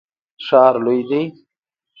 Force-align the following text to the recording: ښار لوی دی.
ښار 0.45 0.73
لوی 0.85 1.01
دی. 1.09 1.23